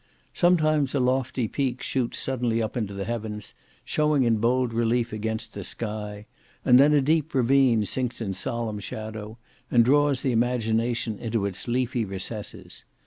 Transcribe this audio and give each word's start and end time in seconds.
Sometimes 0.33 0.95
a 0.95 0.99
lofty 0.99 1.47
peak 1.47 1.83
shoots 1.83 2.17
suddenly 2.17 2.59
up 2.59 2.75
into 2.75 2.95
the 2.95 3.05
heavens, 3.05 3.53
showing 3.85 4.23
in 4.23 4.37
bold 4.37 4.73
relief 4.73 5.13
against 5.13 5.53
the 5.53 5.63
sky; 5.63 6.25
and 6.65 6.79
then 6.79 6.91
a 6.91 7.01
deep 7.03 7.35
ravine 7.35 7.85
sinks 7.85 8.19
in 8.19 8.33
solemn 8.33 8.79
shadow, 8.79 9.37
and 9.69 9.85
draws 9.85 10.23
the 10.23 10.31
imagination 10.31 11.19
into 11.19 11.45
its 11.45 11.67
leafy 11.67 12.03
recesses. 12.03 12.83